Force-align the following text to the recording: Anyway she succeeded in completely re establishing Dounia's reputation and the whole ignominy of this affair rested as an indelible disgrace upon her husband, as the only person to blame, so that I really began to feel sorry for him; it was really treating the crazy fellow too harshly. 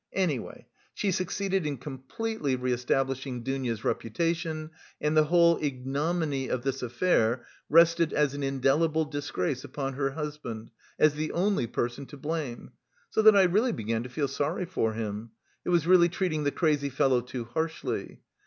Anyway 0.15 0.65
she 0.95 1.11
succeeded 1.11 1.63
in 1.63 1.77
completely 1.77 2.55
re 2.55 2.73
establishing 2.73 3.43
Dounia's 3.43 3.83
reputation 3.83 4.71
and 4.99 5.15
the 5.15 5.25
whole 5.25 5.59
ignominy 5.61 6.47
of 6.47 6.63
this 6.63 6.81
affair 6.81 7.45
rested 7.69 8.11
as 8.11 8.33
an 8.33 8.41
indelible 8.41 9.05
disgrace 9.05 9.63
upon 9.63 9.93
her 9.93 10.13
husband, 10.13 10.71
as 10.97 11.13
the 11.13 11.31
only 11.33 11.67
person 11.67 12.07
to 12.07 12.17
blame, 12.17 12.71
so 13.11 13.21
that 13.21 13.35
I 13.37 13.43
really 13.43 13.73
began 13.73 14.01
to 14.01 14.09
feel 14.09 14.27
sorry 14.27 14.65
for 14.65 14.93
him; 14.93 15.33
it 15.65 15.69
was 15.69 15.85
really 15.85 16.09
treating 16.09 16.45
the 16.45 16.51
crazy 16.51 16.89
fellow 16.89 17.21
too 17.21 17.43
harshly. 17.43 18.21